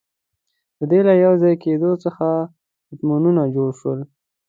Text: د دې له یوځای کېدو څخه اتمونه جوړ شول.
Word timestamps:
د 0.77 0.81
دې 0.91 0.99
له 1.07 1.13
یوځای 1.25 1.53
کېدو 1.63 1.91
څخه 2.03 2.25
اتمونه 2.91 3.43
جوړ 3.55 3.69
شول. 3.79 3.99